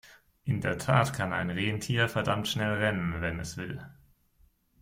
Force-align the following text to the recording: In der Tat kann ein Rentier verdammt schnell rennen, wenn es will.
In 0.45 0.61
der 0.61 0.79
Tat 0.79 1.13
kann 1.13 1.31
ein 1.31 1.51
Rentier 1.51 2.09
verdammt 2.09 2.47
schnell 2.47 2.73
rennen, 2.83 3.21
wenn 3.21 3.39
es 3.39 3.55
will. 3.55 3.85